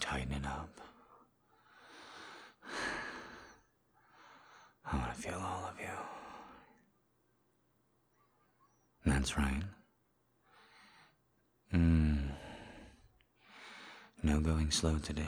Tighten 0.00 0.32
it 0.32 0.46
up. 0.46 0.68
I 4.84 4.96
want 4.96 5.14
to 5.14 5.20
feel 5.20 5.38
all 5.38 5.70
of 5.70 5.78
you. 5.80 5.86
That's 9.06 9.36
right. 9.38 9.62
Mm. 11.72 12.30
No 14.22 14.40
going 14.40 14.70
slow 14.70 14.98
today. 14.98 15.24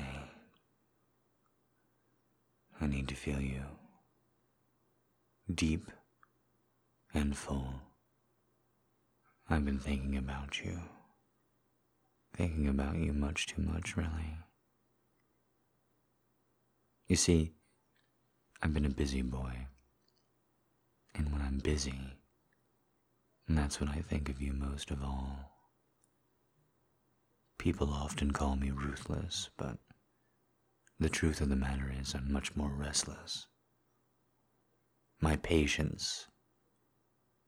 I 2.80 2.86
need 2.86 3.08
to 3.08 3.14
feel 3.14 3.40
you. 3.40 3.62
Deep 5.52 5.90
and 7.14 7.36
full. 7.36 7.74
I've 9.48 9.64
been 9.64 9.78
thinking 9.78 10.16
about 10.16 10.60
you. 10.62 10.80
Thinking 12.36 12.68
about 12.68 12.96
you 12.96 13.12
much 13.12 13.46
too 13.46 13.62
much, 13.62 13.96
really. 13.96 14.38
You 17.06 17.14
see, 17.14 17.52
I've 18.60 18.74
been 18.74 18.84
a 18.84 18.90
busy 18.90 19.22
boy. 19.22 19.68
And 21.14 21.30
when 21.30 21.42
I'm 21.42 21.58
busy, 21.58 22.18
that's 23.48 23.78
when 23.78 23.88
I 23.88 24.00
think 24.00 24.28
of 24.28 24.42
you 24.42 24.52
most 24.52 24.90
of 24.90 25.02
all. 25.02 25.52
People 27.58 27.90
often 27.90 28.32
call 28.32 28.56
me 28.56 28.70
ruthless, 28.70 29.50
but 29.56 29.78
the 30.98 31.08
truth 31.08 31.40
of 31.40 31.50
the 31.50 31.56
matter 31.56 31.92
is 32.00 32.14
I'm 32.14 32.32
much 32.32 32.56
more 32.56 32.72
restless. 32.74 33.46
My 35.20 35.36
patience, 35.36 36.26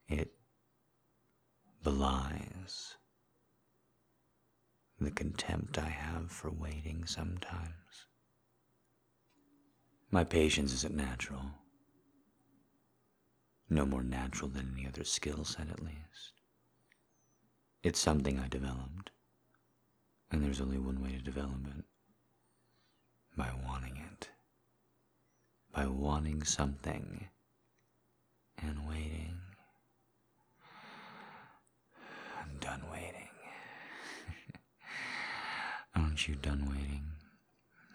it 0.08 0.32
belies 1.82 2.96
the 4.98 5.10
contempt 5.10 5.78
I 5.78 5.88
have 5.88 6.30
for 6.30 6.50
waiting 6.50 7.04
sometimes. 7.04 8.06
My 10.10 10.24
patience 10.24 10.72
isn't 10.72 10.94
natural. 10.94 11.42
No 13.68 13.84
more 13.84 14.02
natural 14.02 14.48
than 14.48 14.72
any 14.76 14.86
other 14.86 15.04
skill 15.04 15.44
set, 15.44 15.68
at 15.68 15.82
least. 15.82 16.32
It's 17.82 17.98
something 18.00 18.38
I 18.38 18.48
developed, 18.48 19.10
and 20.30 20.42
there's 20.42 20.60
only 20.60 20.78
one 20.78 21.02
way 21.02 21.10
to 21.10 21.18
develop 21.18 21.66
it 21.76 21.84
by 23.36 23.50
wanting 23.66 23.96
it. 23.96 24.28
By 25.72 25.86
wanting 25.86 26.42
something 26.44 27.28
and 28.58 28.88
waiting. 28.88 29.38
I'm 32.40 32.56
done 32.60 32.82
waiting. 32.90 33.26
You 36.26 36.34
done 36.34 36.66
waiting? 36.68 37.04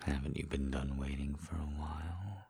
Haven't 0.05 0.37
you 0.37 0.45
been 0.45 0.71
done 0.71 0.95
waiting 0.97 1.35
for 1.35 1.55
a 1.55 1.67
while? 1.77 2.47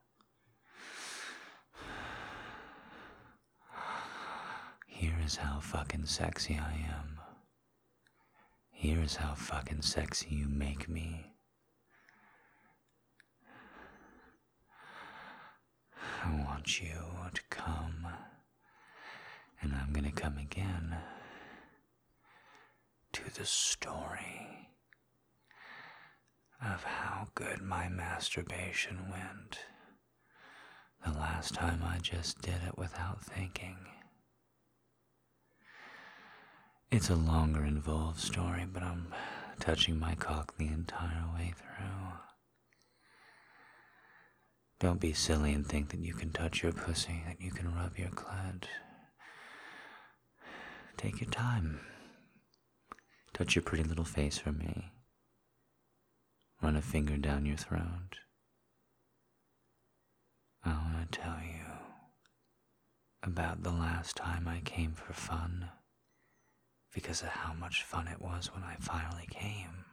Here 4.86 5.18
is 5.26 5.38
how 5.38 5.60
fucking 5.60 6.06
sexy 6.06 6.54
I 6.54 6.74
am. 6.88 7.20
Here 8.70 9.02
is 9.02 9.16
how 9.16 9.34
fucking 9.34 9.82
sexy 9.82 10.36
you 10.36 10.48
make 10.48 10.88
me. 10.88 11.34
I 16.24 16.46
want 16.46 16.80
you 16.80 17.00
to 17.34 17.42
come, 17.50 18.06
and 19.64 19.74
I'm 19.74 19.92
gonna 19.94 20.12
come 20.12 20.38
again 20.38 20.96
to 23.14 23.34
the 23.34 23.46
story 23.48 24.71
of 26.64 26.84
how 26.84 27.28
good 27.34 27.62
my 27.62 27.90
masturbation 27.90 28.98
went 29.12 29.60
the 31.04 31.12
last 31.12 31.56
time 31.56 31.82
I 31.84 31.98
just 31.98 32.42
did 32.42 32.62
it 32.68 32.78
without 32.78 33.24
thinking. 33.24 33.78
It's 36.92 37.10
a 37.10 37.16
longer 37.16 37.64
involved 37.64 38.20
story, 38.20 38.66
but 38.72 38.84
I'm 38.84 39.08
touching 39.60 39.98
my 40.00 40.14
cock 40.16 40.56
the 40.58 40.68
entire 40.68 41.26
way 41.34 41.54
through. 41.58 41.88
Don't 44.80 45.00
be 45.00 45.14
silly 45.14 45.54
and 45.54 45.66
think 45.66 45.90
that 45.90 46.00
you 46.02 46.14
can 46.14 46.32
touch 46.32 46.64
your 46.64 46.74
pussy, 46.74 47.24
that 47.28 47.42
you 47.42 47.52
can 47.52 47.74
rub 47.74 47.98
your 47.98 48.10
clit. 48.10 48.64
Take 50.98 51.22
your 51.22 51.30
time. 51.30 51.80
Touch 53.34 53.56
your 53.56 53.64
pretty 53.64 53.84
little 53.84 54.06
face 54.06 54.38
for 54.38 54.52
me. 54.52 54.92
Run 56.62 56.76
a 56.76 56.82
finger 56.82 57.18
down 57.18 57.46
your 57.46 57.58
throat. 57.58 58.20
I 60.64 60.70
want 60.70 61.12
to 61.12 61.20
tell 61.20 61.40
you 61.44 61.66
about 63.24 63.64
the 63.64 63.72
last 63.72 64.16
time 64.16 64.48
I 64.48 64.60
came 64.60 64.94
for 64.94 65.14
fun 65.14 65.70
because 66.94 67.22
of 67.22 67.30
how 67.30 67.54
much 67.54 67.84
fun 67.84 68.08
it 68.08 68.22
was 68.22 68.52
when 68.54 68.64
I 68.64 68.76
finally 68.80 69.28
came. 69.30 69.86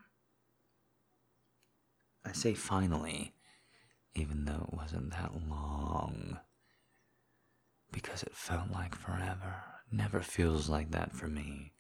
I 2.25 2.33
say 2.33 2.53
finally, 2.53 3.35
even 4.15 4.45
though 4.45 4.67
it 4.69 4.75
wasn't 4.75 5.11
that 5.13 5.33
long, 5.49 6.39
because 7.93 8.23
it 8.23 8.37
felt 8.37 8.71
like 8.71 8.95
forever. 8.95 9.65
Never 9.91 10.21
feels 10.21 10.69
like 10.69 10.91
that 10.91 11.15
for 11.15 11.29
me. 11.29 11.73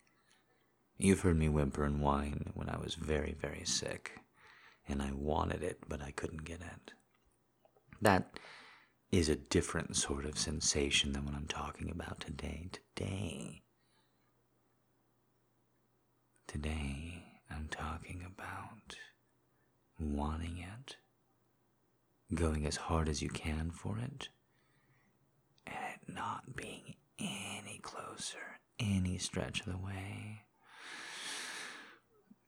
You've 0.96 1.20
heard 1.20 1.36
me 1.36 1.50
whimper 1.50 1.84
and 1.84 2.00
whine 2.00 2.52
when 2.54 2.70
I 2.70 2.78
was 2.78 2.94
very, 2.94 3.36
very 3.38 3.64
sick, 3.64 4.12
and 4.88 5.02
I 5.02 5.12
wanted 5.12 5.62
it, 5.62 5.78
but 5.88 6.00
I 6.00 6.10
couldn't 6.12 6.44
get 6.44 6.60
it. 6.60 6.92
That 8.00 8.38
is 9.10 9.28
a 9.28 9.36
different 9.36 9.96
sort 9.96 10.24
of 10.24 10.38
sensation 10.38 11.12
than 11.12 11.24
what 11.24 11.34
I'm 11.34 11.46
talking 11.46 11.90
about 11.90 12.20
today. 12.20 12.68
Today, 12.72 13.62
today, 16.46 17.24
I'm 17.50 17.68
talking 17.70 18.24
about 18.26 18.96
wanting 19.98 20.58
it, 20.58 20.96
going 22.34 22.66
as 22.66 22.76
hard 22.76 23.08
as 23.08 23.22
you 23.22 23.28
can 23.28 23.70
for 23.70 23.98
it, 23.98 24.28
and 25.66 25.76
it 25.76 26.14
not 26.14 26.54
being 26.56 26.94
any 27.18 27.80
closer, 27.82 28.60
any 28.78 29.18
stretch 29.18 29.60
of 29.60 29.66
the 29.66 29.78
way. 29.78 30.42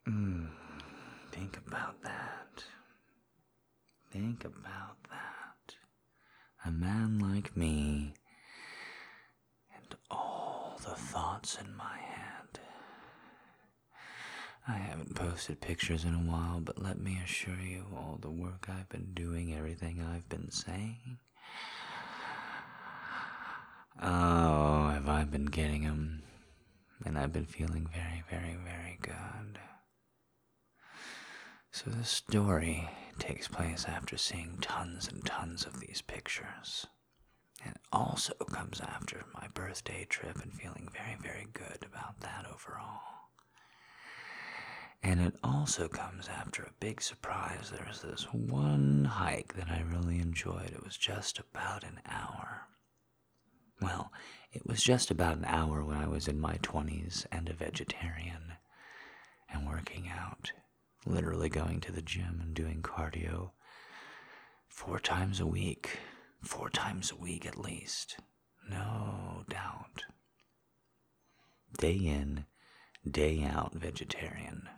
Mm, 0.08 0.48
think 1.40 1.56
about 1.66 2.02
that. 2.02 2.64
Think 4.12 4.44
about 4.44 5.02
that. 5.08 5.74
A 6.66 6.70
man 6.70 7.18
like 7.18 7.56
me 7.56 8.12
and 9.74 9.94
all 10.10 10.78
the 10.84 10.94
thoughts 10.94 11.56
in 11.58 11.74
my 11.76 11.96
head. 11.96 12.60
I 14.68 14.72
haven't 14.72 15.14
posted 15.14 15.62
pictures 15.62 16.04
in 16.04 16.14
a 16.14 16.18
while, 16.18 16.60
but 16.60 16.82
let 16.82 17.00
me 17.00 17.18
assure 17.24 17.58
you 17.58 17.86
all 17.96 18.18
the 18.20 18.30
work 18.30 18.66
I've 18.68 18.90
been 18.90 19.12
doing, 19.14 19.54
everything 19.54 20.02
I've 20.02 20.28
been 20.28 20.50
saying. 20.50 21.16
Oh, 24.02 24.90
have 24.90 25.08
I 25.08 25.24
been 25.24 25.46
getting 25.46 25.84
them? 25.84 26.22
And 27.06 27.18
I've 27.18 27.32
been 27.32 27.46
feeling 27.46 27.88
very, 27.94 28.22
very, 28.28 28.58
very 28.62 28.98
good. 29.00 29.58
So 31.72 31.91
the 31.91 32.04
story 32.04 32.88
takes 33.19 33.48
place 33.48 33.84
after 33.86 34.16
seeing 34.16 34.58
tons 34.60 35.08
and 35.08 35.25
tons 35.25 35.66
of 35.66 35.81
these 35.81 36.03
pictures. 36.03 36.86
And 37.64 37.75
it 37.75 37.81
also 37.92 38.34
comes 38.34 38.81
after 38.81 39.25
my 39.34 39.47
birthday 39.54 40.06
trip 40.09 40.42
and 40.42 40.53
feeling 40.53 40.88
very, 40.92 41.16
very 41.22 41.47
good 41.53 41.84
about 41.86 42.20
that 42.20 42.47
overall. 42.53 43.00
And 45.03 45.21
it 45.21 45.34
also 45.42 45.89
comes 45.89 46.28
after 46.28 46.62
a 46.62 46.72
big 46.80 47.00
surprise. 47.00 47.71
There 47.71 47.86
was 47.89 48.03
this 48.03 48.24
one 48.33 49.04
hike 49.04 49.54
that 49.54 49.71
I 49.71 49.83
really 49.83 50.18
enjoyed. 50.18 50.71
It 50.72 50.84
was 50.84 50.97
just 50.97 51.39
about 51.39 51.84
an 51.84 52.00
hour. 52.06 52.62
Well, 53.80 54.12
it 54.53 54.66
was 54.66 54.83
just 54.83 55.10
about 55.10 55.39
an 55.39 55.47
hour 55.47 55.84
when 55.84 55.97
I 55.97 56.06
was 56.06 56.28
in 56.28 56.39
my 56.39 56.56
20s 56.56 57.27
and 57.33 57.48
a 57.48 57.54
vegetarian 57.54 58.54
and 59.48 59.66
working 59.66 60.09
out, 60.09 60.53
literally 61.06 61.48
going 61.48 61.80
to 61.80 61.92
the 61.92 62.02
gym 62.02 62.41
and 62.42 62.54
doing 62.54 62.82
cardio 62.82 63.50
four 64.68 64.98
times 64.98 65.41
a 65.41 65.47
week, 65.47 65.98
four 66.42 66.70
times 66.70 67.10
a 67.10 67.16
week 67.16 67.47
at 67.47 67.58
least, 67.58 68.18
no 68.68 69.44
doubt. 69.48 70.04
Day 71.78 71.94
in, 71.94 72.44
day 73.08 73.44
out 73.44 73.74
vegetarian. 73.74 74.68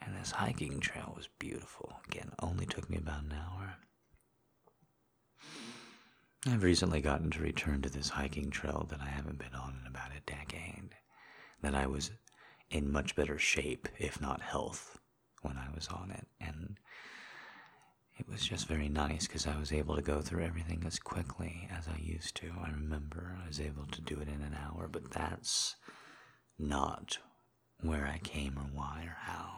And 0.00 0.16
this 0.16 0.30
hiking 0.30 0.80
trail 0.80 1.12
was 1.16 1.28
beautiful. 1.38 2.00
Again, 2.06 2.32
only 2.40 2.66
took 2.66 2.88
me 2.88 2.96
about 2.96 3.24
an 3.24 3.34
hour. 3.34 3.76
I've 6.46 6.62
recently 6.62 7.00
gotten 7.00 7.30
to 7.32 7.42
return 7.42 7.82
to 7.82 7.90
this 7.90 8.08
hiking 8.08 8.50
trail 8.50 8.86
that 8.90 9.00
I 9.00 9.08
haven't 9.08 9.38
been 9.38 9.54
on 9.54 9.80
in 9.80 9.86
about 9.86 10.12
a 10.16 10.20
decade. 10.20 10.94
That 11.62 11.74
I 11.74 11.86
was 11.86 12.10
in 12.70 12.92
much 12.92 13.16
better 13.16 13.38
shape, 13.38 13.88
if 13.98 14.20
not 14.20 14.40
health, 14.42 14.98
when 15.42 15.56
I 15.56 15.68
was 15.74 15.88
on 15.88 16.10
it, 16.10 16.26
and 16.40 16.78
it 18.18 18.28
was 18.28 18.44
just 18.46 18.66
very 18.66 18.88
nice 18.88 19.26
because 19.26 19.46
I 19.46 19.56
was 19.56 19.72
able 19.72 19.94
to 19.94 20.02
go 20.02 20.20
through 20.20 20.44
everything 20.44 20.82
as 20.86 20.98
quickly 20.98 21.68
as 21.70 21.86
I 21.86 21.98
used 21.98 22.34
to. 22.36 22.50
I 22.62 22.70
remember 22.70 23.36
I 23.42 23.46
was 23.46 23.60
able 23.60 23.86
to 23.86 24.00
do 24.00 24.20
it 24.20 24.28
in 24.28 24.42
an 24.42 24.56
hour, 24.60 24.88
but 24.90 25.12
that's 25.12 25.76
not 26.58 27.18
where 27.80 28.06
I 28.06 28.18
came 28.18 28.58
or 28.58 28.68
why 28.74 29.04
or 29.06 29.16
how. 29.20 29.52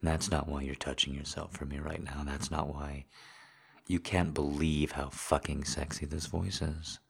That's 0.00 0.30
not 0.30 0.48
why 0.48 0.62
you're 0.62 0.76
touching 0.76 1.14
yourself 1.14 1.52
for 1.52 1.64
me 1.64 1.80
right 1.80 2.02
now. 2.02 2.22
That's 2.24 2.52
not 2.52 2.72
why 2.72 3.06
you 3.88 3.98
can't 3.98 4.32
believe 4.32 4.92
how 4.92 5.08
fucking 5.08 5.64
sexy 5.64 6.06
this 6.06 6.26
voice 6.26 6.62
is. 6.62 7.00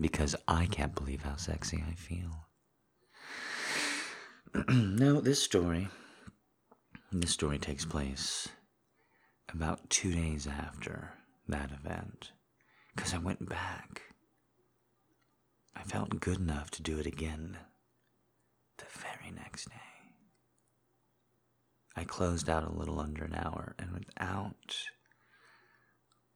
Because 0.00 0.34
I 0.48 0.66
can't 0.66 0.94
believe 0.94 1.22
how 1.22 1.36
sexy 1.36 1.84
I 1.86 1.94
feel. 1.94 2.45
no, 4.68 5.20
this 5.20 5.42
story 5.42 5.88
this 7.12 7.30
story 7.30 7.58
takes 7.58 7.84
place 7.84 8.48
about 9.52 9.88
two 9.88 10.12
days 10.12 10.46
after 10.46 11.12
that 11.48 11.70
event. 11.70 12.32
Because 12.94 13.14
I 13.14 13.18
went 13.18 13.48
back. 13.48 14.02
I 15.74 15.82
felt 15.82 16.20
good 16.20 16.38
enough 16.38 16.70
to 16.72 16.82
do 16.82 16.98
it 16.98 17.06
again 17.06 17.58
the 18.78 18.86
very 18.90 19.32
next 19.34 19.68
day. 19.68 19.74
I 21.94 22.04
closed 22.04 22.48
out 22.50 22.64
a 22.64 22.72
little 22.72 23.00
under 23.00 23.24
an 23.24 23.34
hour, 23.34 23.74
and 23.78 23.92
without 23.92 24.76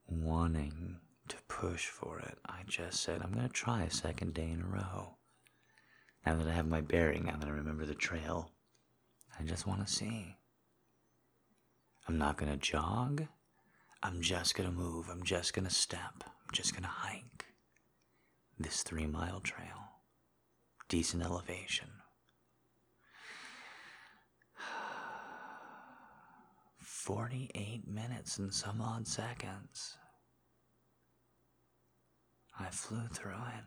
wanting 0.07 1.01
to 1.29 1.37
push 1.49 1.87
for 1.87 2.19
it, 2.21 2.39
I 2.47 2.63
just 2.67 3.03
said, 3.03 3.21
I'm 3.23 3.33
going 3.33 3.47
to 3.47 3.53
try 3.53 3.83
a 3.83 3.91
second 3.91 4.35
day 4.35 4.51
in 4.51 4.63
a 4.63 4.67
row. 4.67 5.17
Now 6.27 6.37
that 6.37 6.47
I 6.47 6.53
have 6.53 6.67
my 6.67 6.81
bearing, 6.81 7.25
now 7.25 7.37
that 7.37 7.49
I 7.49 7.53
remember 7.53 7.87
the 7.87 7.95
trail, 7.95 8.51
I 9.39 9.43
just 9.45 9.67
want 9.67 9.87
to 9.87 9.93
see. 9.93 10.37
I'm 12.07 12.19
not 12.19 12.37
going 12.37 12.51
to 12.51 12.59
jog. 12.59 13.27
I'm 14.03 14.21
just 14.21 14.55
going 14.55 14.69
to 14.69 14.75
move. 14.75 15.09
I'm 15.11 15.23
just 15.23 15.55
going 15.55 15.67
to 15.67 15.75
step. 15.75 16.25
I'm 16.25 16.53
just 16.53 16.73
going 16.73 16.83
to 16.83 16.89
hike 16.89 17.47
this 18.59 18.83
three 18.83 19.07
mile 19.07 19.41
trail. 19.41 19.67
Decent 20.89 21.23
elevation. 21.23 21.89
Forty-eight 26.79 27.87
minutes 27.89 28.39
and 28.39 28.53
some 28.53 28.83
odd 28.83 29.07
seconds. 29.07 29.97
I 32.59 32.67
flew 32.71 33.07
through 33.09 33.33
it. 33.33 33.65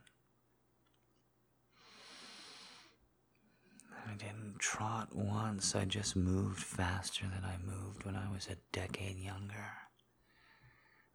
I 4.07 4.13
didn't 4.15 4.59
trot 4.59 5.15
once, 5.15 5.75
I 5.75 5.85
just 5.85 6.15
moved 6.15 6.61
faster 6.61 7.25
than 7.25 7.44
I 7.44 7.57
moved 7.57 8.05
when 8.05 8.15
I 8.15 8.31
was 8.31 8.47
a 8.47 8.57
decade 8.71 9.17
younger. 9.17 9.71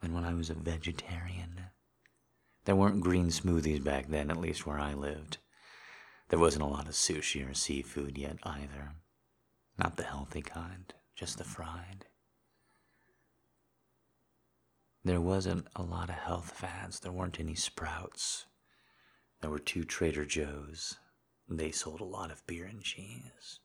Than 0.00 0.14
when 0.14 0.24
I 0.24 0.34
was 0.34 0.50
a 0.50 0.54
vegetarian. 0.54 1.66
There 2.64 2.76
weren't 2.76 3.00
green 3.00 3.28
smoothies 3.28 3.82
back 3.82 4.08
then, 4.08 4.30
at 4.30 4.36
least 4.36 4.66
where 4.66 4.78
I 4.78 4.94
lived. 4.94 5.38
There 6.28 6.38
wasn't 6.38 6.64
a 6.64 6.68
lot 6.68 6.86
of 6.86 6.94
sushi 6.94 7.48
or 7.48 7.54
seafood 7.54 8.18
yet 8.18 8.38
either. 8.42 8.92
Not 9.78 9.96
the 9.96 10.04
healthy 10.04 10.42
kind, 10.42 10.92
just 11.14 11.38
the 11.38 11.44
fried. 11.44 12.06
There 15.04 15.20
wasn't 15.20 15.68
a 15.74 15.82
lot 15.82 16.10
of 16.10 16.16
health 16.16 16.50
fads. 16.50 17.00
There 17.00 17.12
weren't 17.12 17.40
any 17.40 17.54
sprouts. 17.54 18.46
There 19.40 19.50
were 19.50 19.58
two 19.58 19.84
Trader 19.84 20.24
Joe's 20.24 20.96
they 21.48 21.70
sold 21.70 22.00
a 22.00 22.04
lot 22.04 22.30
of 22.30 22.46
beer 22.46 22.66
and 22.66 22.82
cheese. 22.82 23.60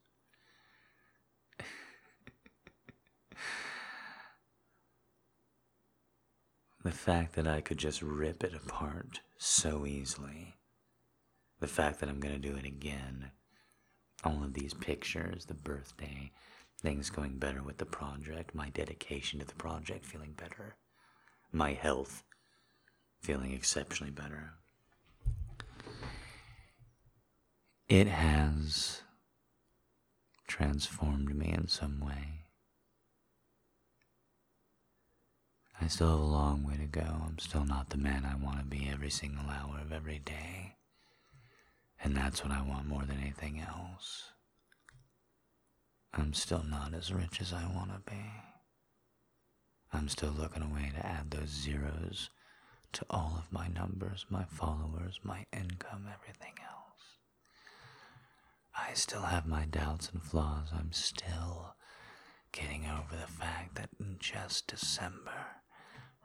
the 6.83 6.91
fact 6.91 7.35
that 7.35 7.47
I 7.47 7.61
could 7.61 7.77
just 7.77 8.01
rip 8.01 8.43
it 8.43 8.53
apart 8.53 9.21
so 9.37 9.85
easily. 9.85 10.55
The 11.59 11.67
fact 11.67 11.99
that 11.99 12.09
I'm 12.09 12.19
going 12.19 12.35
to 12.35 12.49
do 12.49 12.57
it 12.57 12.65
again. 12.65 13.31
All 14.23 14.43
of 14.43 14.53
these 14.53 14.73
pictures, 14.73 15.45
the 15.45 15.53
birthday, 15.53 16.31
things 16.81 17.09
going 17.09 17.37
better 17.37 17.63
with 17.63 17.77
the 17.77 17.85
project, 17.85 18.53
my 18.53 18.69
dedication 18.69 19.39
to 19.39 19.45
the 19.45 19.55
project 19.55 20.05
feeling 20.05 20.33
better, 20.33 20.75
my 21.51 21.73
health 21.73 22.23
feeling 23.21 23.53
exceptionally 23.53 24.11
better. 24.11 24.53
It 27.93 28.07
has 28.07 29.03
transformed 30.47 31.35
me 31.35 31.53
in 31.53 31.67
some 31.67 31.99
way. 31.99 32.47
I 35.79 35.85
still 35.85 36.09
have 36.09 36.19
a 36.19 36.23
long 36.23 36.63
way 36.63 36.75
to 36.77 36.87
go. 36.87 37.05
I'm 37.23 37.37
still 37.37 37.65
not 37.65 37.91
the 37.91 37.99
man 37.99 38.25
I 38.25 38.33
want 38.33 38.57
to 38.57 38.65
be 38.65 38.89
every 38.91 39.11
single 39.11 39.45
hour 39.47 39.77
of 39.79 39.91
every 39.91 40.17
day. 40.17 40.77
And 42.03 42.17
that's 42.17 42.43
what 42.43 42.51
I 42.51 42.63
want 42.63 42.87
more 42.87 43.03
than 43.03 43.19
anything 43.21 43.59
else. 43.59 44.31
I'm 46.15 46.33
still 46.33 46.63
not 46.67 46.95
as 46.95 47.13
rich 47.13 47.41
as 47.41 47.53
I 47.53 47.67
want 47.75 47.91
to 47.91 48.11
be. 48.11 48.25
I'm 49.93 50.09
still 50.09 50.33
looking 50.35 50.63
a 50.63 50.73
way 50.73 50.91
to 50.95 51.05
add 51.05 51.29
those 51.29 51.49
zeros 51.49 52.31
to 52.93 53.05
all 53.11 53.35
of 53.37 53.53
my 53.53 53.67
numbers, 53.67 54.25
my 54.31 54.45
followers, 54.45 55.19
my 55.23 55.45
income, 55.53 56.07
everything 56.11 56.55
else. 56.59 56.82
I 58.75 58.93
still 58.93 59.21
have 59.23 59.45
my 59.45 59.65
doubts 59.65 60.09
and 60.11 60.21
flaws. 60.23 60.69
I'm 60.73 60.91
still 60.91 61.75
getting 62.51 62.85
over 62.85 63.15
the 63.15 63.31
fact 63.31 63.75
that 63.75 63.89
in 63.99 64.17
just 64.19 64.67
December, 64.67 65.47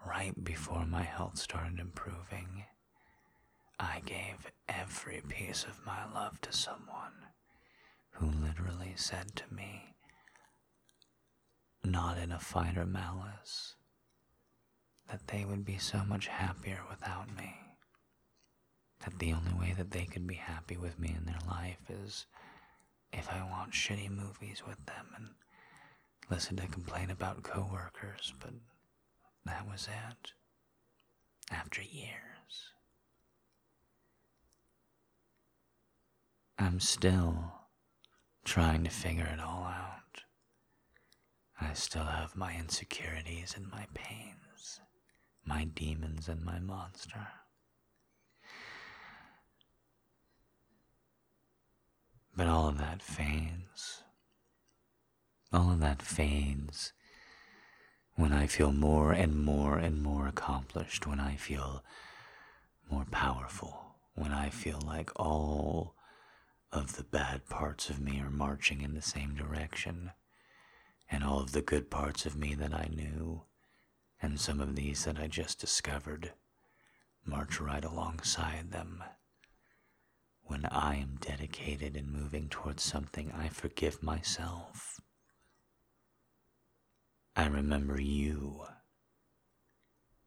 right 0.07 0.43
before 0.43 0.87
my 0.87 1.03
health 1.03 1.39
started 1.39 1.79
improving, 1.79 2.65
I 3.79 4.01
gave 4.05 4.51
every 4.69 5.23
piece 5.29 5.65
of 5.65 5.87
my 5.87 6.11
love 6.13 6.41
to 6.43 6.53
someone 6.53 7.13
who 8.13 8.27
literally 8.27 8.95
said 8.97 9.37
to 9.37 9.55
me, 9.55 9.95
not 11.85 12.19
in 12.19 12.33
a 12.33 12.39
fight 12.41 12.77
or 12.77 12.87
malice, 12.87 13.75
that 15.09 15.29
they 15.29 15.45
would 15.45 15.65
be 15.65 15.79
so 15.79 16.05
much 16.05 16.27
happier 16.27 16.81
without 16.91 17.35
me. 17.37 17.68
That 19.05 19.19
the 19.19 19.33
only 19.33 19.53
way 19.55 19.75
that 19.77 19.91
they 19.93 20.05
could 20.05 20.27
be 20.27 20.35
happy 20.35 20.77
with 20.77 20.99
me 20.99 21.15
in 21.17 21.25
their 21.25 21.39
life 21.49 21.79
is 21.89 22.27
if 23.13 23.29
I 23.31 23.43
watch 23.45 23.71
shitty 23.89 24.11
movies 24.11 24.63
with 24.67 24.85
them 24.87 25.07
and 25.17 25.29
listen 26.31 26.57
to 26.57 26.67
complain 26.67 27.11
about 27.11 27.43
coworkers, 27.43 28.35
but 28.41 28.53
that 29.45 29.67
was 29.67 29.89
it. 29.89 30.33
After 31.51 31.81
years. 31.81 32.73
I'm 36.59 36.81
still 36.81 37.53
trying 38.45 38.85
to 38.85 38.91
figure 38.91 39.27
it 39.33 39.41
all 39.41 39.65
out. 39.65 40.23
I 41.61 41.73
still 41.73 42.05
have 42.05 42.37
my 42.37 42.55
insecurities 42.57 43.55
and 43.57 43.71
my 43.71 43.87
pains, 43.95 44.81
my 45.45 45.65
demons 45.65 46.29
and 46.29 46.45
my 46.45 46.59
monster. 46.59 47.29
But 52.39 52.47
all 52.47 52.69
of 52.69 52.79
that 52.79 53.03
fades. 53.03 54.05
All 55.53 55.73
of 55.73 55.81
that 55.81 56.01
fades 56.01 56.93
when 58.15 58.33
I 58.33 58.47
feel 58.47 58.71
more 58.71 59.11
and 59.11 59.45
more 59.45 59.77
and 59.77 60.01
more 60.01 60.29
accomplished, 60.29 61.05
when 61.05 61.19
I 61.19 61.35
feel 61.35 61.83
more 62.89 63.07
powerful, 63.11 63.97
when 64.15 64.31
I 64.31 64.51
feel 64.51 64.81
like 64.87 65.11
all 65.17 65.97
of 66.71 66.95
the 66.95 67.03
bad 67.03 67.49
parts 67.49 67.91
of 67.91 67.99
me 67.99 68.21
are 68.21 68.31
marching 68.31 68.83
in 68.83 68.95
the 68.95 69.03
same 69.03 69.35
direction, 69.35 70.13
and 71.11 71.25
all 71.25 71.41
of 71.41 71.51
the 71.51 71.61
good 71.61 71.91
parts 71.91 72.25
of 72.25 72.37
me 72.37 72.55
that 72.55 72.73
I 72.73 72.89
knew, 72.95 73.43
and 74.23 74.39
some 74.39 74.61
of 74.61 74.77
these 74.77 75.07
that 75.07 75.19
I 75.19 75.27
just 75.27 75.59
discovered, 75.59 76.35
march 77.27 77.59
right 77.61 77.85
alongside 77.85 78.71
them 78.71 79.03
when 80.49 80.65
I 80.65 80.97
am 80.97 81.19
dedicated 81.21 81.95
and 81.95 82.11
moving 82.11 82.49
towards 82.49 82.83
something, 82.83 83.31
I 83.37 83.49
forgive 83.49 84.03
myself. 84.03 84.99
I 87.37 87.47
remember 87.47 88.01
you. 88.01 88.65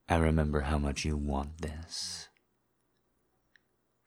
I 0.07 0.17
remember 0.17 0.61
how 0.61 0.77
much 0.77 1.03
you 1.03 1.17
want 1.17 1.61
this. 1.61 2.29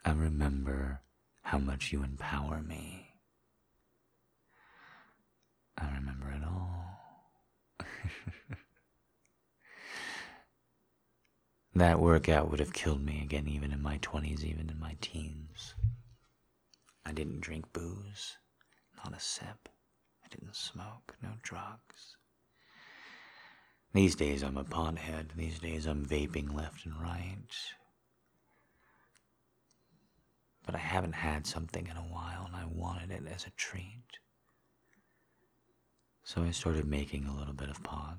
I 0.05 0.13
remember 0.13 1.03
how 1.43 1.59
much 1.59 1.93
you 1.93 2.03
empower 2.05 2.63
me. 2.63 3.09
I 5.77 5.93
remember 5.97 6.31
it 6.31 6.43
all. 6.47 6.85
that 11.75 11.99
workout 11.99 12.51
would 12.51 12.61
have 12.61 12.73
killed 12.73 13.05
me 13.05 13.21
again, 13.23 13.49
even 13.49 13.73
in 13.73 13.83
my 13.83 13.99
20s, 13.99 14.45
even 14.45 14.71
in 14.71 14.79
my 14.79 14.97
teens. 15.01 15.75
I 17.07 17.13
didn't 17.13 17.41
drink 17.41 17.73
booze, 17.73 18.37
not 18.97 19.15
a 19.15 19.21
sip. 19.21 19.69
I 20.25 20.29
didn't 20.29 20.57
smoke, 20.57 21.17
no 21.23 21.31
drugs. 21.43 22.17
These 23.93 24.17
days 24.17 24.43
I'm 24.43 24.57
a 24.57 24.65
pothead. 24.65 25.37
These 25.37 25.61
days 25.61 25.87
I'm 25.87 26.05
vaping 26.05 26.53
left 26.53 26.85
and 26.85 27.01
right. 27.01 27.47
But 30.67 30.75
I 30.75 30.79
haven't 30.79 31.15
had 31.15 31.47
something 31.47 31.87
in 31.87 31.97
a 31.97 32.01
while 32.01 32.47
and 32.47 32.57
I 32.57 32.65
wanted 32.65 33.13
it 33.13 33.23
as 33.33 33.47
a 33.47 33.51
treat. 33.51 34.19
So 36.25 36.43
I 36.43 36.51
started 36.51 36.87
making 36.87 37.27
a 37.27 37.37
little 37.37 37.55
bit 37.55 37.69
of 37.69 37.85
pot 37.85 38.19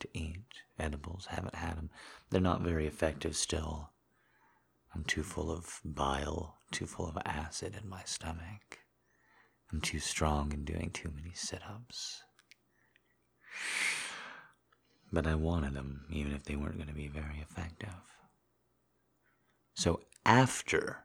to 0.00 0.08
eat. 0.12 0.44
Edibles, 0.78 1.26
haven't 1.26 1.54
had 1.54 1.76
them. 1.76 1.90
They're 2.28 2.40
not 2.40 2.60
very 2.60 2.86
effective 2.86 3.34
still. 3.34 3.90
I'm 4.94 5.04
too 5.04 5.22
full 5.22 5.50
of 5.50 5.80
bile, 5.84 6.56
too 6.70 6.86
full 6.86 7.06
of 7.08 7.18
acid 7.24 7.76
in 7.80 7.88
my 7.88 8.02
stomach. 8.04 8.78
I'm 9.72 9.80
too 9.80 9.98
strong 9.98 10.52
and 10.52 10.64
doing 10.64 10.90
too 10.90 11.10
many 11.14 11.32
sit 11.34 11.62
ups. 11.68 12.22
But 15.12 15.26
I 15.26 15.34
wanted 15.34 15.74
them, 15.74 16.06
even 16.10 16.32
if 16.32 16.44
they 16.44 16.56
weren't 16.56 16.76
going 16.76 16.88
to 16.88 16.94
be 16.94 17.08
very 17.08 17.38
effective. 17.40 17.90
So 19.74 20.00
after 20.24 21.04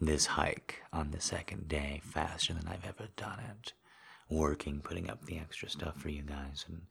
this 0.00 0.26
hike 0.26 0.82
on 0.92 1.10
the 1.10 1.20
second 1.20 1.68
day, 1.68 2.00
faster 2.04 2.52
than 2.54 2.68
I've 2.68 2.84
ever 2.84 3.08
done 3.16 3.40
it, 3.40 3.72
working, 4.28 4.80
putting 4.80 5.08
up 5.10 5.24
the 5.24 5.38
extra 5.38 5.68
stuff 5.68 5.96
for 5.96 6.08
you 6.08 6.22
guys, 6.22 6.64
and 6.68 6.82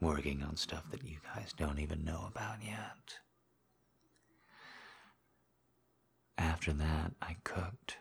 working 0.00 0.42
on 0.42 0.56
stuff 0.56 0.90
that 0.90 1.04
you 1.04 1.18
guys 1.34 1.52
don't 1.56 1.78
even 1.78 2.04
know 2.04 2.28
about 2.28 2.62
yet. 2.62 3.18
After 6.38 6.72
that, 6.72 7.12
I 7.20 7.36
cooked. 7.44 7.96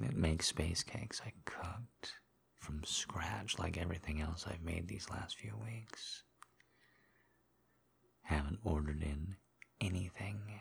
It 0.00 0.16
makes 0.16 0.46
space 0.46 0.82
cakes. 0.82 1.20
I 1.24 1.32
cooked 1.44 2.14
from 2.58 2.82
scratch 2.84 3.58
like 3.58 3.76
everything 3.76 4.20
else 4.20 4.46
I've 4.48 4.62
made 4.62 4.86
these 4.86 5.10
last 5.10 5.36
few 5.36 5.56
weeks. 5.56 6.22
Haven't 8.22 8.60
ordered 8.64 9.02
in 9.02 9.36
anything. 9.80 10.60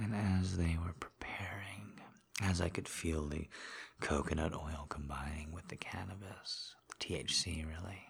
And 0.00 0.14
as 0.14 0.56
they 0.56 0.76
were 0.84 0.94
preparing, 1.00 2.00
as 2.42 2.60
I 2.60 2.68
could 2.68 2.88
feel 2.88 3.26
the 3.26 3.48
coconut 4.00 4.54
oil 4.54 4.86
combining 4.88 5.50
with 5.52 5.68
the 5.68 5.76
cannabis, 5.76 6.74
the 6.88 7.04
THC 7.04 7.66
really, 7.66 8.04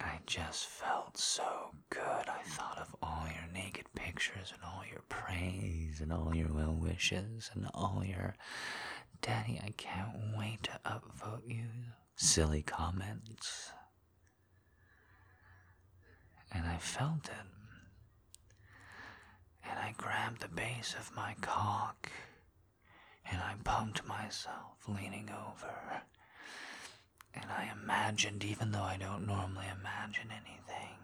I 0.00 0.18
just 0.26 0.66
felt 0.66 1.16
so 1.18 1.70
good. 1.90 2.28
I 2.28 2.42
thought 2.44 2.78
of 2.78 2.94
all 3.02 3.24
your 3.26 3.52
naked 3.52 3.86
pictures 3.94 4.52
and 4.54 4.62
all 4.64 4.82
your 4.90 5.02
praise 5.08 6.00
and 6.00 6.12
all 6.12 6.34
your 6.34 6.52
well 6.52 6.74
wishes 6.74 7.50
and 7.54 7.68
all 7.74 8.02
your 8.04 8.34
Daddy, 9.20 9.60
I 9.62 9.70
can't 9.76 10.36
wait 10.36 10.62
to 10.64 10.80
upvote 10.86 11.42
you 11.48 11.66
silly 12.14 12.62
comments. 12.62 13.70
And 16.52 16.64
I 16.66 16.78
felt 16.78 17.26
it. 17.26 17.46
And 19.68 19.78
I 19.78 19.92
grabbed 19.96 20.40
the 20.40 20.48
base 20.48 20.94
of 20.98 21.14
my 21.14 21.34
cock 21.40 22.10
and 23.30 23.40
I 23.40 23.54
pumped 23.64 24.06
myself 24.06 24.76
leaning 24.86 25.28
over 25.30 26.02
and 27.40 27.50
I 27.50 27.70
imagined, 27.82 28.44
even 28.44 28.72
though 28.72 28.82
I 28.82 28.96
don't 28.96 29.26
normally 29.26 29.66
imagine 29.80 30.28
anything, 30.30 30.98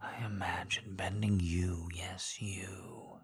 I 0.00 0.24
imagined 0.24 0.96
bending 0.96 1.40
you, 1.40 1.88
yes, 1.94 2.40
you, 2.40 3.18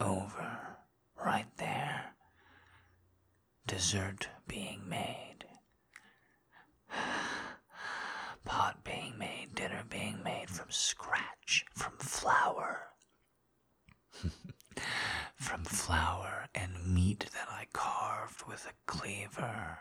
over, 0.00 0.76
right 1.24 1.46
there. 1.56 2.14
Dessert 3.66 4.28
being 4.46 4.82
made. 4.88 5.44
Pot 8.44 8.84
being 8.84 9.16
made, 9.18 9.54
dinner 9.54 9.84
being 9.88 10.22
made 10.22 10.50
from 10.50 10.70
scratch, 10.70 11.64
from 11.74 11.96
flour. 11.98 12.88
from 15.36 15.64
flour 15.64 16.48
and 16.54 16.94
meat 16.94 17.26
that 17.32 17.48
I 17.50 17.66
carved 17.72 18.46
with 18.46 18.66
a 18.66 18.74
cleaver. 18.86 19.78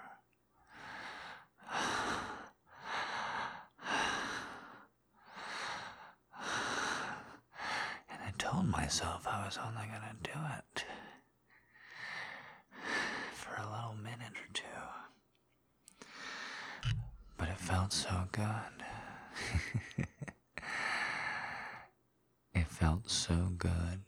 And 8.09 8.21
I 8.25 8.31
told 8.37 8.67
myself 8.67 9.27
I 9.27 9.45
was 9.45 9.57
only 9.57 9.87
to 10.01 10.15
do 10.23 10.39
it 10.57 10.85
for 13.33 13.55
a 13.55 13.65
little 13.69 13.95
minute 14.01 14.33
or 14.33 14.49
two. 14.53 14.63
But 17.37 17.49
it 17.49 17.57
felt 17.57 17.91
so 17.93 18.27
good. 18.31 18.83
it 22.53 22.67
felt 22.67 23.09
so 23.09 23.49
good. 23.57 24.01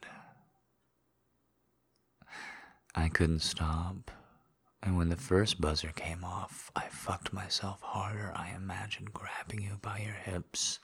I 2.94 3.10
couldn't 3.10 3.42
stop. 3.42 4.12
And 4.86 4.96
when 4.98 5.10
the 5.10 5.16
first 5.16 5.60
buzzer 5.60 5.92
came 5.96 6.24
off, 6.24 6.70
I 6.76 6.84
fucked 6.90 7.34
myself 7.34 7.82
harder. 7.82 8.32
I 8.36 8.52
imagined 8.56 9.14
grabbing 9.14 9.64
you 9.64 9.80
by 9.82 9.98
your 9.98 10.14
hips 10.14 10.80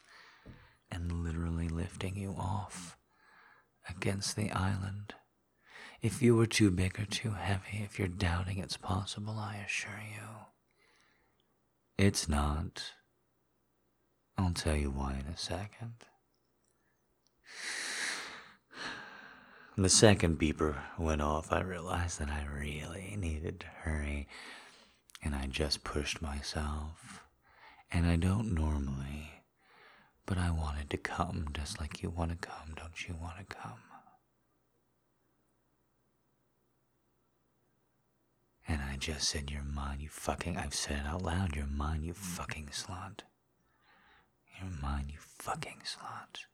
and 0.91 1.23
literally 1.23 1.69
lifting 1.69 2.17
you 2.17 2.35
off 2.35 2.97
against 3.87 4.35
the 4.35 4.49
island. 4.49 5.13
If 6.01 6.19
you 6.19 6.35
were 6.35 6.47
too 6.47 6.71
big 6.71 6.99
or 6.99 7.05
too 7.05 7.31
heavy, 7.31 7.83
if 7.83 7.99
you're 7.99 8.07
doubting 8.07 8.57
it's 8.57 8.75
possible, 8.75 9.37
I 9.37 9.63
assure 9.63 10.01
you, 10.11 10.27
it's 12.03 12.27
not. 12.27 12.93
I'll 14.35 14.53
tell 14.53 14.75
you 14.75 14.89
why 14.89 15.13
in 15.13 15.31
a 15.31 15.37
second. 15.37 15.93
The 19.77 19.87
second 19.87 20.37
beeper 20.37 20.75
went 20.97 21.21
off, 21.21 21.49
I 21.49 21.61
realized 21.61 22.19
that 22.19 22.29
I 22.29 22.43
really 22.43 23.15
needed 23.17 23.61
to 23.61 23.67
hurry, 23.67 24.27
and 25.23 25.33
I 25.33 25.47
just 25.47 25.85
pushed 25.85 26.21
myself. 26.21 27.23
And 27.89 28.05
I 28.05 28.17
don't 28.17 28.53
normally, 28.53 29.43
but 30.25 30.37
I 30.37 30.51
wanted 30.51 30.89
to 30.89 30.97
come 30.97 31.47
just 31.53 31.79
like 31.79 32.03
you 32.03 32.09
want 32.09 32.31
to 32.31 32.37
come, 32.47 32.73
don't 32.75 33.07
you 33.07 33.15
want 33.19 33.37
to 33.37 33.55
come? 33.55 33.79
And 38.67 38.81
I 38.81 38.97
just 38.97 39.29
said, 39.29 39.49
You're 39.49 39.63
mine, 39.63 40.01
you 40.01 40.09
fucking. 40.09 40.57
I've 40.57 40.75
said 40.75 40.99
it 40.99 41.05
out 41.05 41.21
loud, 41.23 41.55
You're 41.55 41.65
mine, 41.65 42.03
you 42.03 42.13
fucking 42.13 42.67
slut. 42.73 43.21
You're 44.59 44.71
mine, 44.81 45.07
you 45.09 45.17
fucking 45.19 45.81
slut 45.85 46.50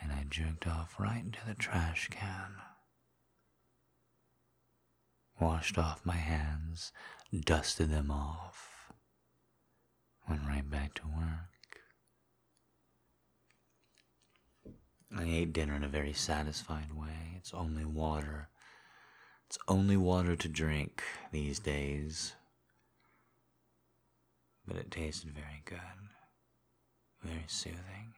and 0.00 0.12
I 0.12 0.24
jerked 0.28 0.66
off 0.66 0.94
right 0.98 1.24
into 1.24 1.40
the 1.46 1.54
trash 1.54 2.08
can. 2.10 2.56
Washed 5.40 5.78
off 5.78 6.04
my 6.04 6.16
hands, 6.16 6.92
dusted 7.44 7.90
them 7.90 8.10
off, 8.10 8.92
went 10.28 10.42
right 10.46 10.68
back 10.68 10.94
to 10.94 11.02
work. 11.06 11.58
I 15.16 15.24
ate 15.24 15.52
dinner 15.52 15.74
in 15.74 15.84
a 15.84 15.88
very 15.88 16.12
satisfied 16.12 16.92
way. 16.92 17.34
It's 17.36 17.54
only 17.54 17.84
water. 17.84 18.48
It's 19.46 19.58
only 19.66 19.96
water 19.96 20.36
to 20.36 20.48
drink 20.48 21.02
these 21.32 21.58
days. 21.58 22.34
But 24.66 24.76
it 24.76 24.90
tasted 24.90 25.30
very 25.30 25.62
good, 25.64 25.78
very 27.22 27.44
soothing. 27.46 28.14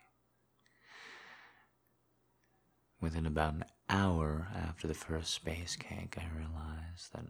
Within 3.01 3.27
about 3.27 3.55
an 3.55 3.65
hour 3.89 4.49
after 4.55 4.87
the 4.87 4.95
first 4.95 5.33
space 5.33 5.75
cake, 5.77 6.19
I 6.19 6.37
realized 6.37 7.13
that 7.15 7.25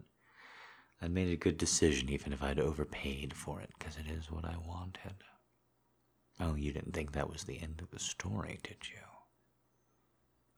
I'd 1.01 1.11
made 1.11 1.31
a 1.31 1.37
good 1.37 1.57
decision 1.57 2.09
even 2.09 2.33
if 2.33 2.43
I'd 2.43 2.59
overpaid 2.59 3.33
for 3.33 3.61
it, 3.61 3.71
because 3.77 3.97
it 3.97 4.11
is 4.11 4.29
what 4.29 4.45
I 4.45 4.57
wanted. 4.57 5.23
Oh, 6.39 6.55
you 6.55 6.73
didn't 6.73 6.93
think 6.93 7.11
that 7.11 7.29
was 7.29 7.43
the 7.43 7.61
end 7.61 7.81
of 7.81 7.89
the 7.91 7.99
story, 7.99 8.59
did 8.63 8.89
you? 8.89 9.01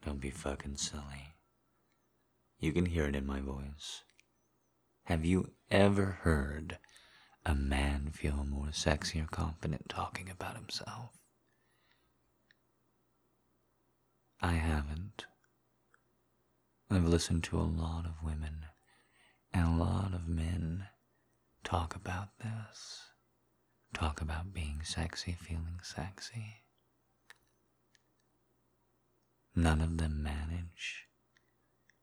Don't 0.04 0.20
be 0.20 0.32
fucking 0.32 0.78
silly. 0.78 1.36
You 2.60 2.74
can 2.74 2.86
hear 2.86 3.06
it 3.06 3.16
in 3.16 3.26
my 3.26 3.40
voice. 3.40 4.04
Have 5.04 5.26
you 5.26 5.52
ever 5.70 6.20
heard 6.22 6.80
a 7.46 7.54
man 7.54 8.10
feel 8.12 8.46
more 8.46 8.72
sexy 8.72 9.20
or 9.20 9.28
confident 9.28 9.90
talking 9.90 10.30
about 10.30 10.56
himself? 10.56 11.23
I 14.44 14.54
haven't. 14.54 15.26
I've 16.92 17.08
listened 17.08 17.44
to 17.46 17.58
a 17.58 17.62
lot 17.64 18.06
of 18.06 18.24
women 18.24 18.66
and 19.52 19.68
a 19.68 19.84
lot 19.84 20.14
of 20.14 20.28
men 20.28 20.86
talk 21.64 21.96
about 21.96 22.38
this. 22.40 23.02
Talk 23.94 24.22
about 24.22 24.54
being 24.54 24.82
sexy, 24.84 25.32
feeling 25.40 25.80
sexy. 25.82 26.64
none 29.56 29.82
of 29.82 29.98
them 29.98 30.24
manage 30.24 31.08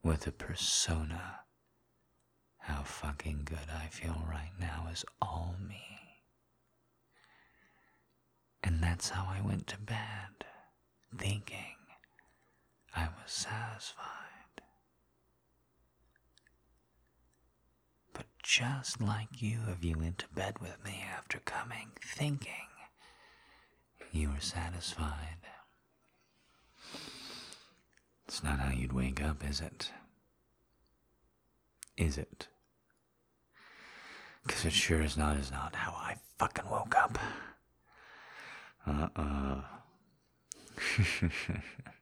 with 0.03 0.27
a 0.27 0.33
persona. 0.33 1.41
How 2.59 2.83
fucking 2.83 3.43
good 3.45 3.71
I 3.75 3.87
feel 3.87 4.23
right 4.29 4.53
now 4.59 4.89
is 4.93 5.05
all 5.21 5.57
me. 5.67 5.83
And 8.63 8.83
that's 8.83 9.11
how 9.11 9.27
I 9.29 9.41
went 9.41 9.67
to 9.69 9.79
bed, 9.79 10.45
thinking 11.17 11.77
I 12.95 13.05
was 13.07 13.31
satisfied. 13.33 14.63
But 18.13 18.27
just 18.43 19.01
like 19.01 19.41
you, 19.41 19.61
if 19.69 19.85
you 19.85 19.97
went 19.99 20.19
to 20.19 20.29
bed 20.35 20.59
with 20.61 20.85
me 20.85 21.05
after 21.17 21.39
coming, 21.41 21.93
thinking 22.05 22.53
you 24.13 24.31
were 24.31 24.41
satisfied. 24.41 25.37
It's 28.27 28.43
not 28.43 28.59
how 28.61 28.73
you'd 28.73 28.93
wake 28.93 29.23
up, 29.23 29.45
is 29.49 29.61
it? 29.61 29.91
Is 31.97 32.17
it? 32.19 32.49
Because 34.47 34.65
it 34.65 34.73
sure 34.73 35.03
is 35.03 35.17
not 35.17 35.37
is 35.37 35.51
not 35.51 35.75
how 35.77 35.93
I 35.93 36.17
fucking 36.39 36.69
woke 36.71 36.95
up. 36.97 37.19
Uh-uh. 38.87 39.61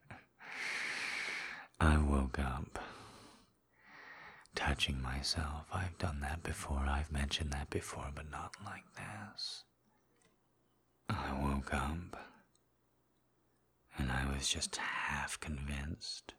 I 1.80 1.97
woke 1.99 2.38
up 2.38 2.78
touching 4.54 5.00
myself. 5.00 5.66
I've 5.73 5.97
done 5.99 6.20
that 6.20 6.42
before. 6.42 6.85
I've 6.88 7.12
mentioned 7.12 7.52
that 7.52 7.70
before, 7.70 8.11
but 8.14 8.30
not 8.30 8.54
like 8.64 8.85
this. 8.97 9.64
I 11.08 11.32
woke 11.40 11.73
up 11.73 12.16
and 13.97 14.11
I 14.11 14.26
was 14.32 14.49
just 14.49 14.76
half 14.76 15.38
convinced 15.40 16.35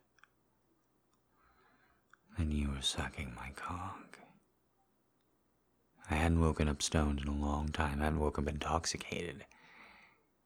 that 2.38 2.48
you 2.48 2.69
were 2.69 2.81
sucking 2.81 3.34
my 3.36 3.51
cock. 3.55 4.19
I 6.12 6.15
hadn't 6.15 6.41
woken 6.41 6.67
up 6.67 6.81
stoned 6.81 7.22
in 7.22 7.27
a 7.27 7.36
long 7.36 7.69
time. 7.69 8.01
I 8.01 8.05
hadn't 8.05 8.19
woken 8.19 8.46
up 8.46 8.53
intoxicated 8.53 9.46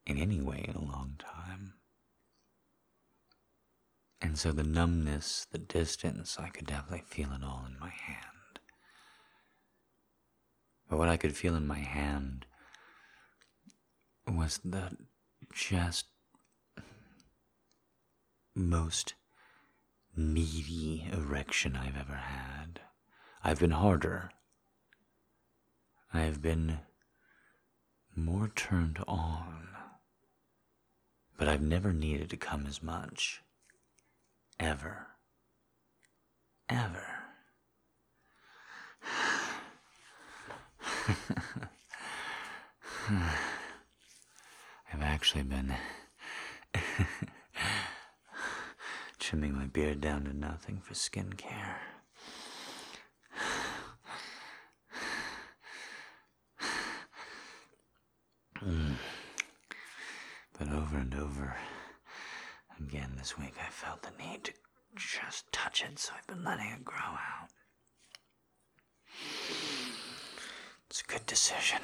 in 0.05 0.17
any 0.17 0.41
way 0.41 0.65
in 0.67 0.75
a 0.75 0.83
long 0.83 1.15
time. 1.19 1.72
And 4.23 4.39
so 4.39 4.53
the 4.53 4.63
numbness, 4.63 5.45
the 5.51 5.57
distance, 5.57 6.37
I 6.39 6.47
could 6.47 6.65
definitely 6.65 7.03
feel 7.05 7.33
it 7.33 7.43
all 7.43 7.65
in 7.67 7.77
my 7.77 7.89
hand. 7.89 8.59
But 10.89 10.97
what 10.97 11.09
I 11.09 11.17
could 11.17 11.35
feel 11.35 11.55
in 11.55 11.67
my 11.67 11.79
hand 11.79 12.45
was 14.25 14.61
the 14.63 14.97
just 15.53 16.05
most 18.55 19.15
meaty 20.15 21.05
erection 21.11 21.75
I've 21.75 21.97
ever 21.97 22.15
had. 22.15 22.79
I've 23.43 23.59
been 23.59 23.71
harder. 23.71 24.31
I've 26.13 26.41
been 26.41 26.79
more 28.15 28.47
turned 28.55 28.99
on. 29.05 29.67
But 31.37 31.49
I've 31.49 31.61
never 31.61 31.91
needed 31.91 32.29
to 32.29 32.37
come 32.37 32.65
as 32.65 32.81
much. 32.81 33.41
Ever. 34.59 35.07
Ever. 36.69 37.05
I've 44.93 45.01
actually 45.01 45.43
been 45.43 45.73
trimming 49.19 49.55
my 49.55 49.65
beard 49.65 50.01
down 50.01 50.25
to 50.25 50.33
nothing 50.33 50.81
for 50.81 50.93
skincare. 50.93 51.75
Mm. 58.65 58.95
But 60.57 60.69
over 60.69 60.97
and 60.97 61.13
over 61.15 61.55
again 62.79 63.12
this 63.23 63.37
week, 63.37 63.53
I 63.65 63.69
felt 63.69 64.01
the 64.01 64.09
need 64.21 64.43
to 64.43 64.51
just 64.97 65.49
touch 65.53 65.81
it, 65.81 65.97
so 65.97 66.11
I've 66.13 66.27
been 66.27 66.43
letting 66.43 66.69
it 66.71 66.83
grow 66.83 66.97
out. 66.97 67.47
It's 70.89 70.99
a 70.99 71.05
good 71.09 71.25
decision. 71.25 71.79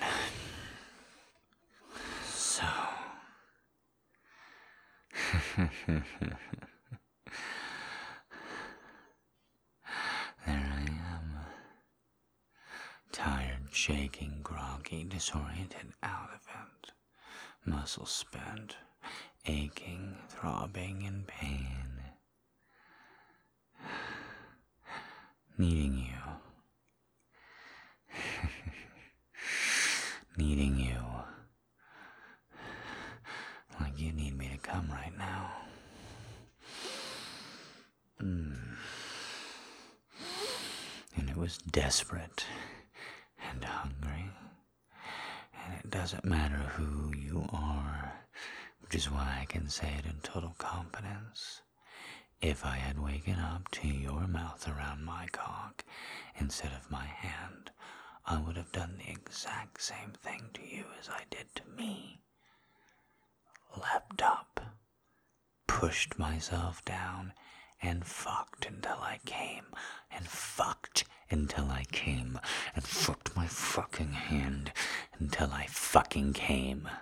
So. 2.25 2.65
There 10.45 10.73
I 10.75 10.81
am. 10.81 11.37
Tired, 13.13 13.67
shaking, 13.71 14.39
groggy, 14.43 15.05
disoriented, 15.05 15.93
out 16.03 16.31
of 16.35 16.41
it. 16.49 16.91
Muscles 17.65 18.09
spent, 18.11 18.75
aching, 19.49 20.15
throbbing 20.29 21.01
in 21.01 21.23
pain. 21.25 21.65
Needing 25.57 25.97
you. 25.97 26.13
Needing 30.37 30.77
you. 30.77 30.99
Like 33.79 33.99
you 33.99 34.11
need 34.13 34.37
me 34.37 34.49
to 34.49 34.57
come 34.57 34.87
right 34.91 35.17
now. 35.17 35.51
Mm. 38.21 38.55
And 41.17 41.29
it 41.29 41.35
was 41.35 41.57
desperate 41.57 42.45
and 43.51 43.63
hungry. 43.63 44.29
And 45.65 45.73
it 45.83 45.89
doesn't 45.89 46.23
matter 46.25 46.71
who 46.77 47.13
you 47.17 47.45
are, 47.51 48.13
which 48.89 49.05
is 49.05 49.11
why 49.11 49.37
I 49.39 49.45
can 49.45 49.69
say 49.69 49.93
it 49.99 50.05
in 50.07 50.19
total 50.23 50.55
confidence. 50.57 51.61
If 52.41 52.65
I 52.65 52.77
had 52.77 52.97
waken 52.97 53.35
up 53.35 53.69
to 53.73 53.87
your 53.87 54.25
mouth 54.25 54.67
around 54.67 55.05
my 55.05 55.27
cock 55.31 55.85
instead 56.39 56.71
of 56.71 56.89
my 56.89 57.05
hand, 57.05 57.69
I 58.25 58.39
would 58.39 58.57
have 58.57 58.71
done 58.71 58.95
the 58.97 59.11
exact 59.11 59.79
same 59.83 60.13
thing 60.23 60.49
to 60.55 60.61
you 60.65 60.85
as 60.99 61.07
I 61.07 61.21
did 61.29 61.53
to 61.57 61.61
me. 61.77 62.21
Leapt 63.77 64.23
up, 64.23 64.59
pushed 65.67 66.17
myself 66.17 66.83
down, 66.83 67.33
and 67.83 68.03
fucked 68.03 68.65
until 68.65 68.97
I 69.03 69.19
came, 69.23 69.67
and 70.09 70.25
fucked 70.25 71.03
until 71.29 71.69
I 71.69 71.83
came, 71.91 72.39
and 72.73 72.83
fucked 72.83 73.35
my 73.35 73.45
fucking 73.45 74.13
hand 74.13 74.71
until 75.19 75.51
I 75.51 75.67
fucking 75.67 76.33
came. 76.33 76.89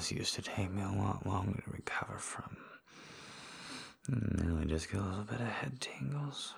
this 0.00 0.12
used 0.12 0.34
to 0.34 0.40
take 0.40 0.70
me 0.70 0.82
a 0.82 0.98
lot 0.98 1.26
longer 1.26 1.60
to 1.60 1.70
recover 1.70 2.16
from? 2.16 2.56
Now 4.08 4.58
I 4.58 4.64
just 4.64 4.90
get 4.90 4.98
a 4.98 5.04
little 5.04 5.24
bit 5.24 5.42
of 5.42 5.46
head 5.46 5.78
tingles. 5.78 6.54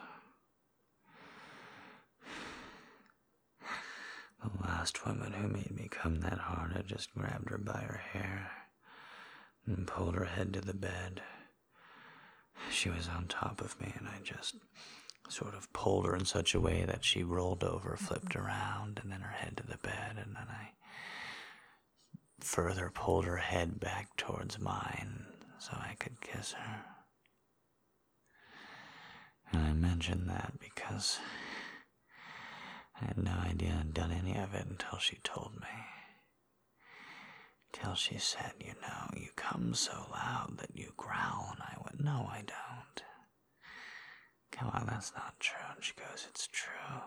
The 4.44 4.50
last 4.62 5.04
woman 5.04 5.32
who 5.32 5.48
made 5.48 5.72
me 5.72 5.88
come 5.90 6.20
that 6.20 6.38
hard, 6.38 6.76
I 6.76 6.82
just 6.82 7.12
grabbed 7.14 7.50
her 7.50 7.58
by 7.58 7.80
her 7.80 8.00
hair 8.12 8.52
and 9.66 9.88
pulled 9.88 10.14
her 10.14 10.24
head 10.26 10.52
to 10.52 10.60
the 10.60 10.74
bed. 10.74 11.20
She 12.70 12.90
was 12.90 13.08
on 13.08 13.26
top 13.26 13.60
of 13.60 13.80
me, 13.80 13.92
and 13.98 14.06
I 14.06 14.20
just 14.22 14.54
sort 15.28 15.54
of 15.54 15.72
pulled 15.72 16.06
her 16.06 16.14
in 16.14 16.26
such 16.26 16.54
a 16.54 16.60
way 16.60 16.84
that 16.84 17.04
she 17.04 17.24
rolled 17.24 17.64
over, 17.64 17.96
flipped 17.96 18.34
mm-hmm. 18.36 18.46
around, 18.46 19.00
and 19.02 19.10
then 19.10 19.22
her 19.22 19.32
head 19.32 19.56
to 19.56 19.66
the 19.66 19.78
bed, 19.78 20.16
and 20.16 20.36
then 20.36 20.46
I 20.48 20.74
further 22.42 22.90
pulled 22.92 23.24
her 23.24 23.36
head 23.38 23.78
back 23.80 24.16
towards 24.16 24.58
mine 24.58 25.26
so 25.58 25.72
I 25.72 25.94
could 25.98 26.20
kiss 26.20 26.52
her. 26.52 26.84
And 29.52 29.62
I 29.62 29.72
mentioned 29.72 30.28
that 30.28 30.54
because 30.58 31.18
I 33.00 33.06
had 33.06 33.18
no 33.18 33.32
idea 33.32 33.76
I'd 33.78 33.94
done 33.94 34.12
any 34.12 34.36
of 34.36 34.54
it 34.54 34.66
until 34.68 34.98
she 34.98 35.18
told 35.22 35.52
me. 35.60 35.68
Till 37.72 37.94
she 37.94 38.18
said, 38.18 38.52
You 38.60 38.74
know, 38.82 39.10
you 39.16 39.28
come 39.36 39.74
so 39.74 40.06
loud 40.10 40.58
that 40.58 40.74
you 40.76 40.92
growl. 40.96 41.50
And 41.52 41.62
I 41.62 41.76
went, 41.82 42.02
No, 42.02 42.28
I 42.30 42.38
don't. 42.46 43.02
Come 44.52 44.70
on, 44.74 44.86
that's 44.86 45.12
not 45.14 45.38
true. 45.40 45.58
And 45.74 45.82
she 45.82 45.94
goes, 45.94 46.26
It's 46.28 46.46
true. 46.46 47.00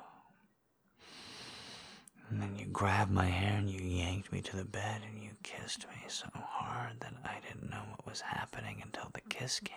And 2.30 2.42
then 2.42 2.56
you 2.58 2.66
grabbed 2.66 3.12
my 3.12 3.26
hair 3.26 3.58
and 3.58 3.70
you 3.70 3.80
yanked 3.80 4.32
me 4.32 4.42
to 4.42 4.56
the 4.58 4.66
bed 4.66 5.02
and 5.08 5.22
you 5.24 5.32
kissed 5.44 5.88
me 5.90 6.04
so 6.08 6.28
hard 6.34 7.00
that 7.02 7.14
I 7.24 7.38
didn't 7.48 7.70
know 7.70 7.84
what 7.90 8.08
was 8.08 8.22
happening 8.22 8.82
until 8.84 9.10
the 9.14 9.22
kiss 9.22 9.60
came. 9.60 9.76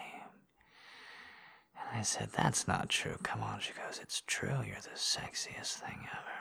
And 1.76 1.98
I 1.98 2.02
said, 2.02 2.30
That's 2.32 2.66
not 2.66 2.88
true. 2.88 3.16
Come 3.22 3.42
on. 3.42 3.60
She 3.60 3.72
goes, 3.72 4.00
It's 4.02 4.22
true. 4.26 4.56
You're 4.66 4.76
the 4.82 4.96
sexiest 4.96 5.74
thing 5.74 6.06
ever. 6.10 6.38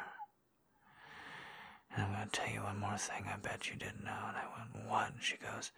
And 1.96 2.04
I'm 2.06 2.13
going 2.13 2.30
to 2.30 2.32
tell 2.32 2.54
you 2.54 2.62
one 2.62 2.80
more 2.80 2.98
thing 2.98 3.26
I 3.32 3.38
bet 3.38 3.70
you 3.70 3.76
didn't 3.76 4.04
know. 4.04 4.12
And 4.28 4.38
I 4.38 4.46
went, 4.58 4.89
What? 4.89 5.12
And 5.13 5.22
she 5.22 5.38
goes, 5.38 5.72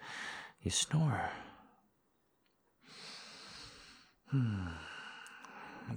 You 0.61 0.71
snore. 0.71 1.29
Hmm. 4.29 4.67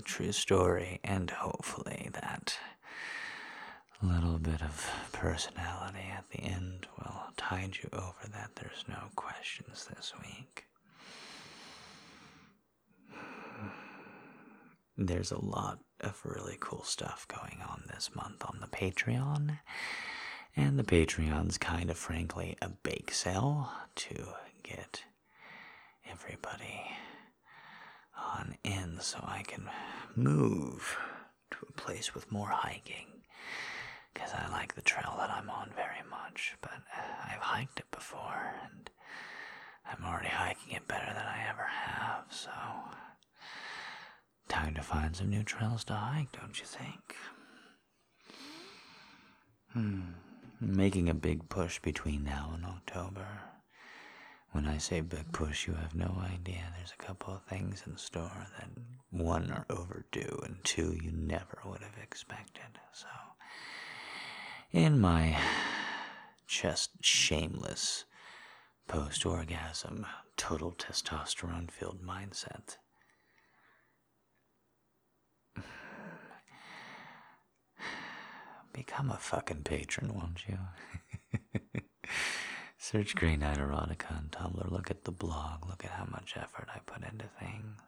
True 0.04 0.32
story, 0.32 0.98
and 1.04 1.30
hopefully 1.30 2.08
that 2.12 2.58
little 4.02 4.38
bit 4.38 4.62
of 4.62 4.90
personality 5.12 6.06
at 6.16 6.24
the 6.30 6.40
end 6.40 6.86
will 6.98 7.22
tide 7.36 7.76
you 7.82 7.88
over 7.92 8.28
that 8.32 8.50
there's 8.56 8.84
no 8.88 9.08
questions 9.16 9.86
this 9.86 10.12
week. 10.20 10.64
There's 14.96 15.32
a 15.32 15.40
lot 15.42 15.78
of 16.00 16.20
really 16.24 16.56
cool 16.60 16.84
stuff 16.84 17.26
going 17.28 17.58
on 17.66 17.84
this 17.88 18.10
month 18.14 18.44
on 18.44 18.58
the 18.60 18.66
Patreon. 18.66 19.58
And 20.54 20.78
the 20.78 20.84
Patreon's 20.84 21.56
kind 21.56 21.90
of 21.90 21.96
frankly 21.96 22.56
a 22.60 22.68
bake 22.68 23.10
sale 23.12 23.70
to 23.96 24.14
get 24.62 25.02
everybody 26.10 26.82
on 28.16 28.56
in 28.62 28.98
so 29.00 29.18
I 29.22 29.42
can 29.46 29.68
move 30.14 30.96
to 31.52 31.66
a 31.68 31.72
place 31.72 32.14
with 32.14 32.30
more 32.30 32.48
hiking. 32.48 33.06
Because 34.12 34.32
I 34.34 34.48
like 34.50 34.74
the 34.74 34.82
trail 34.82 35.14
that 35.18 35.30
I'm 35.30 35.48
on 35.50 35.70
very 35.74 36.02
much, 36.10 36.54
but 36.60 36.72
I've 36.94 37.40
hiked 37.40 37.80
it 37.80 37.90
before 37.90 38.54
and 38.70 38.90
I'm 39.90 40.04
already 40.04 40.28
hiking 40.28 40.74
it 40.74 40.86
better 40.88 41.06
than 41.06 41.24
I 41.26 41.46
ever 41.48 41.64
have, 41.64 42.24
so 42.30 42.50
time 44.48 44.74
to 44.74 44.82
find 44.82 45.16
some 45.16 45.30
new 45.30 45.42
trails 45.42 45.84
to 45.84 45.94
hike, 45.94 46.32
don't 46.32 46.58
you 46.58 46.66
think? 46.66 47.16
Hmm. 49.72 50.00
Making 50.60 51.08
a 51.08 51.14
big 51.14 51.48
push 51.48 51.80
between 51.80 52.22
now 52.24 52.52
and 52.54 52.64
October. 52.64 53.26
When 54.52 54.66
I 54.66 54.78
say 54.78 55.00
big 55.00 55.32
push, 55.32 55.66
you 55.66 55.74
have 55.74 55.94
no 55.94 56.22
idea. 56.22 56.62
There's 56.76 56.92
a 56.92 57.02
couple 57.02 57.34
of 57.34 57.42
things 57.44 57.82
in 57.86 57.96
store 57.96 58.46
that 58.58 58.68
one 59.10 59.50
are 59.50 59.64
overdue, 59.70 60.40
and 60.44 60.62
two 60.62 60.94
you 61.02 61.10
never 61.10 61.58
would 61.64 61.80
have 61.80 61.96
expected. 62.02 62.78
So, 62.92 63.06
in 64.72 65.00
my 65.00 65.36
just 66.46 66.90
shameless 67.02 68.04
post 68.88 69.24
orgasm, 69.26 70.06
total 70.36 70.72
testosterone 70.72 71.70
filled 71.70 72.02
mindset, 72.02 72.76
become 78.72 79.10
a 79.10 79.16
fucking 79.16 79.62
patron, 79.62 80.14
won't 80.14 80.40
you? 80.48 80.58
Search 82.78 83.14
Grey 83.14 83.36
Night 83.36 83.58
Erotica 83.58 84.10
on 84.16 84.28
Tumblr. 84.30 84.70
Look 84.70 84.90
at 84.90 85.04
the 85.04 85.12
blog. 85.12 85.66
Look 85.68 85.84
at 85.84 85.92
how 85.92 86.06
much 86.10 86.34
effort 86.36 86.68
I 86.74 86.80
put 86.84 87.02
into 87.10 87.26
things. 87.38 87.80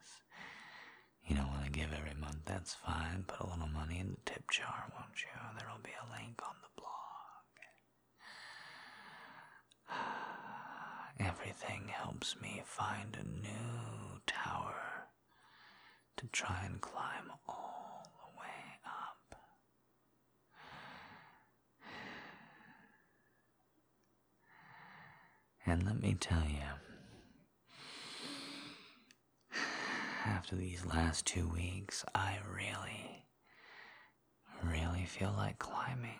You 1.27 1.35
don't 1.35 1.47
want 1.49 1.65
to 1.65 1.71
give 1.71 1.91
every 1.91 2.13
month, 2.19 2.45
that's 2.45 2.73
fine. 2.75 3.23
Put 3.27 3.39
a 3.41 3.49
little 3.49 3.67
money 3.67 3.99
in 3.99 4.09
the 4.11 4.31
tip 4.31 4.49
jar, 4.51 4.85
won't 4.93 5.21
you? 5.21 5.29
There'll 5.57 5.79
be 5.83 5.89
a 5.99 6.11
link 6.13 6.39
on 6.47 6.55
the 6.61 6.69
blog. 6.77 6.85
Everything 11.19 11.87
helps 11.87 12.35
me 12.41 12.61
find 12.65 13.15
a 13.15 13.23
new 13.23 14.19
tower 14.27 15.07
to 16.17 16.27
try 16.27 16.63
and 16.65 16.81
climb 16.81 17.31
all 17.47 18.03
the 18.05 18.39
way 18.39 18.45
up. 18.85 19.39
And 25.65 25.83
let 25.85 26.01
me 26.01 26.15
tell 26.19 26.43
you, 26.43 26.59
after 30.25 30.55
these 30.55 30.85
last 30.85 31.25
two 31.25 31.47
weeks, 31.47 32.03
I 32.13 32.37
really, 32.53 33.25
really 34.63 35.05
feel 35.05 35.33
like 35.35 35.59
climbing. 35.59 36.19